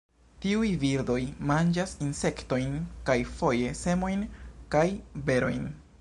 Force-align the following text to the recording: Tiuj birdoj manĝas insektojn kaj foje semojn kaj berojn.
Tiuj 0.43 0.69
birdoj 0.83 1.17
manĝas 1.51 1.93
insektojn 2.07 2.73
kaj 3.11 3.19
foje 3.35 3.77
semojn 3.85 4.25
kaj 4.77 4.87
berojn. 5.29 5.67